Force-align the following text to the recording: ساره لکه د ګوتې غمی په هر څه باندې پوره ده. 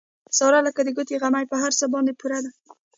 ساره 0.37 0.59
لکه 0.67 0.81
د 0.83 0.89
ګوتې 0.97 1.15
غمی 1.21 1.45
په 1.51 1.55
هر 1.61 1.71
څه 1.79 1.85
باندې 1.93 2.13
پوره 2.19 2.39
ده. 2.43 2.51